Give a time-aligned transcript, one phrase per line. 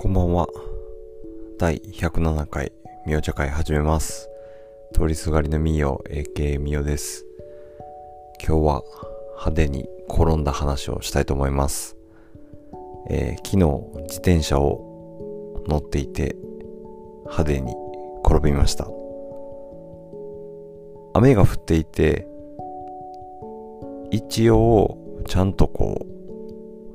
[0.00, 0.46] こんばんは。
[1.58, 2.70] 第107回、
[3.04, 4.28] みお茶会始めます。
[4.94, 7.26] 通りすがりのみお、AK みおです。
[8.40, 8.82] 今日は
[9.30, 11.96] 派手に転んだ話をしたいと思います。
[13.10, 16.36] えー昨日、自転車を乗っていて、
[17.22, 17.74] 派手に
[18.24, 18.86] 転びました。
[21.14, 22.28] 雨が降っていて、
[24.12, 24.96] 一応、
[25.26, 26.06] ちゃんとこ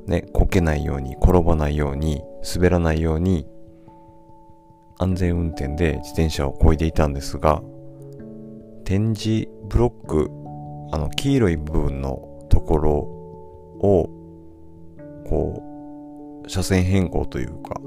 [0.06, 3.46] う、ね、こけないように、転ばないように、滑らないように、
[4.98, 7.62] 安全運転で自転車を漕いでいたんですが、
[8.84, 10.30] 展示ブロック、
[10.92, 14.08] あの、黄色い部分のところを、
[15.26, 17.80] こう、車線変更というか、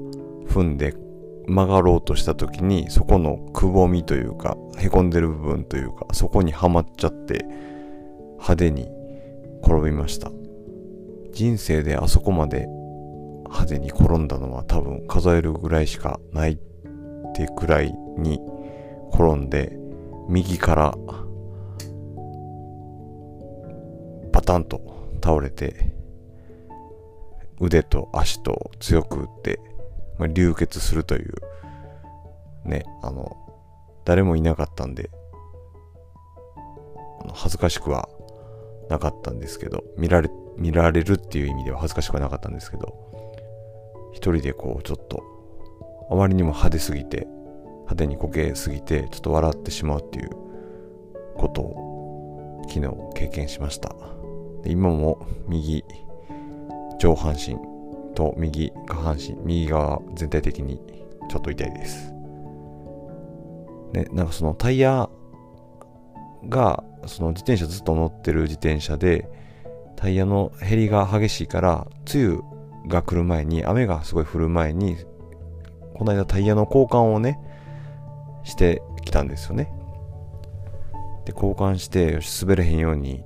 [0.48, 0.94] 踏んで
[1.46, 7.46] 曲がろうとした時に、そこのくぼみというか、凹んでる部分というか、そこにはまっちゃって、
[8.32, 8.88] 派手に
[9.62, 10.30] 転びました。
[11.32, 12.68] 人生であそこまで
[13.48, 16.58] 派手に転んだのは多分数えるぐらいしかないっ
[17.34, 18.40] てくらいに
[19.12, 19.76] 転んで
[20.28, 20.94] 右から
[24.32, 24.80] パタンと
[25.22, 25.92] 倒れて
[27.60, 29.60] 腕と足と強く打って、
[30.18, 31.34] まあ、流血するという
[32.64, 33.36] ねあの
[34.04, 35.10] 誰もいなかったんで
[37.34, 38.08] 恥ずかしくは
[38.88, 43.27] なかったんですけど見られ見られるっていう意味では恥ずかしくはなかったんですけど
[44.18, 45.22] 一人でこうちょっと
[46.10, 47.28] あまりにも派手すぎて
[47.82, 50.30] 派手にこけすぎてちょっと笑ってしまうっていう
[51.36, 53.94] ことを昨日経験しました。
[54.64, 55.84] で今も右
[56.98, 57.56] 上半身
[58.16, 60.80] と右下半身右側全体的に
[61.30, 62.12] ちょっと痛いです。
[63.92, 65.08] ねなんかそのタイヤ
[66.48, 69.30] がその自転車ずっと乗ってる自転車で
[69.94, 72.57] タイヤの減りが激しいから梅雨
[72.88, 74.96] が来る前に雨がすごい降る前に
[75.94, 77.38] この間タイヤの交換をね
[78.44, 79.72] してきたんですよね。
[81.24, 83.22] で交換してよし滑れへんように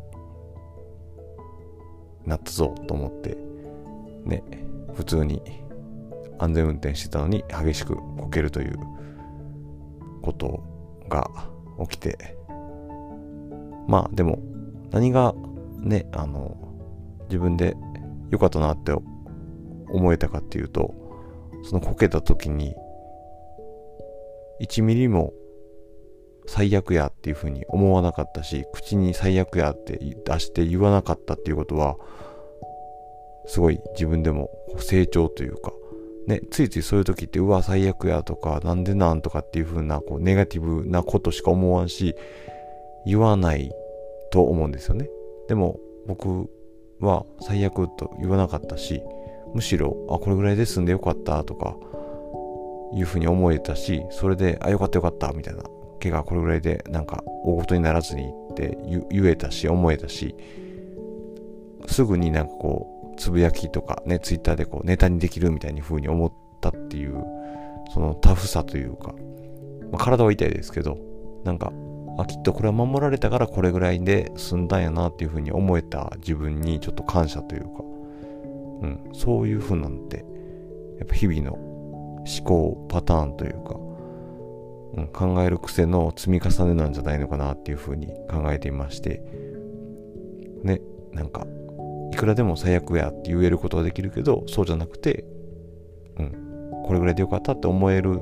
[2.26, 3.36] なったぞと思って
[4.24, 4.42] ね
[4.94, 5.40] 普通に
[6.38, 8.74] 安全運転してたのに激しくこけるという
[10.22, 10.62] こと
[11.08, 11.30] が
[11.88, 12.36] 起きて。
[13.86, 14.38] まあでも
[14.90, 15.34] 何が
[15.78, 16.56] ねあの
[17.24, 17.76] 自分で
[18.30, 18.92] 良かったなって
[19.92, 20.94] 思えたかっていうと
[21.64, 22.74] そのこけた時に
[24.60, 25.32] 1ミリも
[26.46, 31.96] 最悪やっていうふうに思わなかったし口に最悪やって出して言わなかったっていうことは
[33.46, 35.72] すごい自分でも成長というか
[36.26, 42.14] ね、ついついそういう時ってうわ最悪やとかなんでなんとかっていう風なこうネガティブなことしか思わんし
[43.04, 43.72] 言わない
[44.30, 45.08] と思うんですよね。
[45.48, 46.48] でも僕
[47.00, 49.02] は最悪と言わなかったし
[49.54, 51.76] むしろあこれぐらいで済んでよかったとか
[52.94, 55.62] いう風に思えたしそれであよかったよかったみたいな
[56.02, 58.76] 怪我これぐらいでなんか大事にならずにって
[59.10, 60.34] 言えたし思えたし
[61.86, 67.24] すぐになんかこうつぶやきとかねツイッターでこうネタにできるみたいに風に思ったっていう
[67.92, 69.14] そのタフさというか、
[69.90, 70.98] まあ、体は痛いですけど
[71.44, 71.72] なんか
[72.18, 77.82] あきっとこれは守られたからこれぐらいで済んだんやなっていう風に思えた自分にちょっと感謝というか、
[78.82, 80.24] うん、そういう風なんて
[80.98, 83.76] やっぱ日々の思考パターンというか、
[84.94, 89.22] うん、考える癖の積み重ねなんじゃないのかなっていう風に考えていまして
[90.62, 90.80] ね
[91.12, 91.46] なんか
[92.12, 95.24] いくらでも最悪やって言えることができるけどそうじゃなくて
[96.18, 98.20] うんこれぐらいでよかったって思える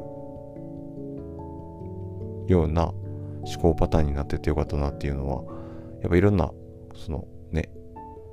[2.47, 5.43] ような思考パターンになっててよかったなっていうのは
[6.03, 6.51] やっぱいろんな
[6.95, 7.27] その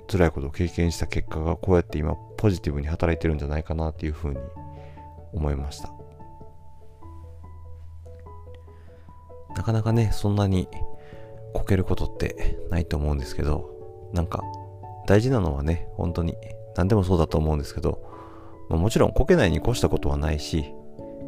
[0.08, 4.40] 辛いことを経験した結果がこうやって今ポジティブに働いてるんじゃないかなっていうふうに
[5.34, 5.92] 思いました。
[9.56, 10.68] なかなかねそんなに
[11.54, 14.44] こけることってないと思うんですけどなんか
[15.08, 16.36] 大事なのはね本当に
[16.76, 18.00] 何でもそうだと思うんですけど、
[18.70, 20.66] まあ、もちろんこけないに越したことはないし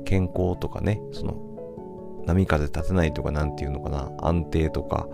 [0.05, 5.07] 健康とかねその波風立てないとかなんていうのかな安定とか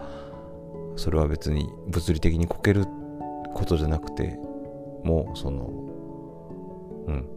[0.97, 3.04] それは別に物理的にこけるって
[3.55, 4.37] ことじゃなくて
[5.03, 5.67] もうその
[7.07, 7.29] うん。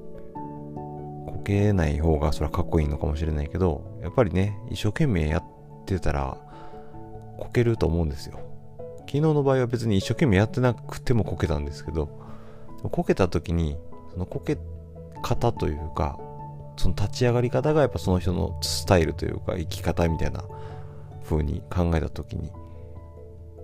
[1.26, 5.44] こけない方がそれはかっこいいのかもしれないけどやっぱりね一生懸命やっ
[5.87, 6.37] てたら
[7.38, 8.41] こけると思うんですよ。
[9.00, 12.11] 昨日の場合は別に一生懸命やってなくてもこけたんですけど
[12.91, 13.79] こけた時に
[14.12, 14.59] そのこけ
[15.23, 16.19] 方というか
[16.76, 20.44] その立ち上がり方がやっぱその人のスタイルというか生き方みたいな
[21.25, 22.50] 風に考えた時に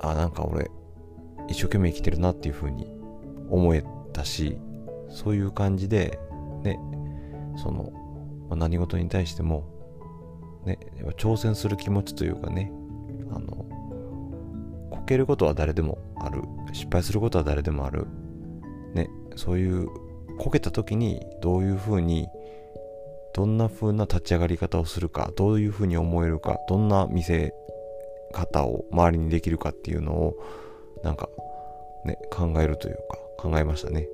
[0.01, 0.71] あなんか俺
[1.49, 2.93] 一生懸命生きてるなっていう風に
[3.51, 4.59] 思えたし
[5.11, 6.19] そういう感じで
[6.63, 6.79] ね
[7.57, 7.93] その、
[8.49, 9.65] まあ、何事に対しても
[10.65, 10.79] ね
[11.17, 12.73] 挑戦する気持ちというかね
[13.31, 13.67] あの
[14.91, 16.43] こけることは誰でもある
[16.73, 18.07] 失敗することは誰でもある
[18.95, 19.89] ねそういう
[20.39, 22.27] こけた時にどういうふうに
[23.35, 27.53] どんな風な立ち上がり方をするかどういうふうに思えるかどんな見せ
[28.33, 30.37] 方を周りにできるかっていうのを
[31.05, 31.29] なんか
[32.05, 34.09] ね考えるというか考えましたね。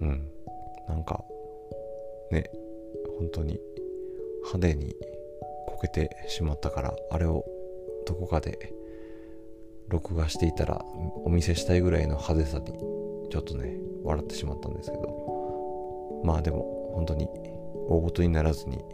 [0.00, 0.28] うん。
[0.88, 1.24] なんか
[2.30, 2.50] ね
[3.18, 3.58] 本当に
[4.44, 4.94] 派手に
[5.68, 7.44] こけてしまったからあれを
[8.06, 8.74] どこかで
[9.88, 10.84] 録画していたら
[11.24, 12.66] お見せしたいぐらいの派手さに
[13.30, 15.22] ちょっとね笑ってしまったんですけど。
[16.24, 17.28] まあでも本当に
[17.88, 18.84] 大ごとにならずにね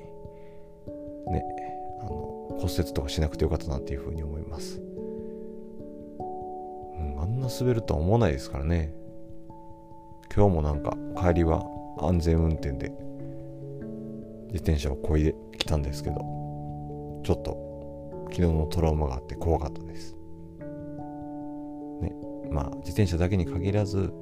[2.00, 4.80] あの骨折とかしなくてよかったなっていうふうに思います、
[7.48, 8.92] な滑るとは思わないですからね。
[10.34, 11.64] 今日もなんか帰りは
[12.00, 12.92] 安全運転で
[14.52, 16.16] 自転車をこいできたんですけど
[17.24, 20.14] ちょっと昨日のトラウマがあって怖かったです。
[22.02, 22.14] ね
[22.50, 24.12] まあ自転車だけに限らず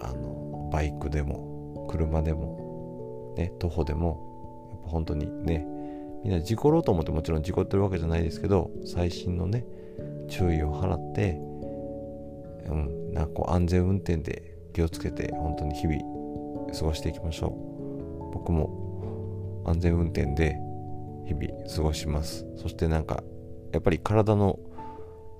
[0.00, 5.66] あのバイクでも車でもね徒歩でもやっぱ本当にね
[6.24, 9.64] みんな事故ろうと思ってもちろん事故ってるわけじゃないですけど細心のね
[10.28, 11.40] 注意を払って
[12.70, 13.12] うん。
[13.12, 18.34] なんかこう安全運転で気をつけて本当に日々過ごしていきましょう。
[18.34, 20.56] 僕も安全運転で
[21.26, 22.46] 日々過ごします。
[22.56, 23.22] そしてなんか
[23.72, 24.58] やっぱり体の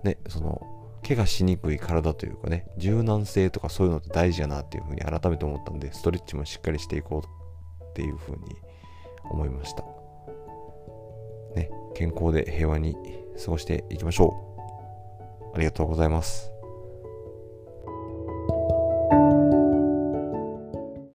[0.05, 0.61] ねその
[1.07, 8.39] 怪我しにくい体というかね柔軟性とかそういうのって大事やなっていうふうに改めて思ったんでストレッチもしっかりしていこうっていうふうに
[9.31, 9.85] 思いました。
[11.55, 12.97] ね健康で平和に
[13.43, 14.45] 過ごしていきましょ
[15.53, 15.55] う。
[15.55, 16.58] ありがとうございます。